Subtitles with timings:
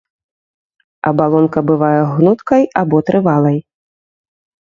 [1.09, 3.57] Абалонка бывае гнуткай або трывалай.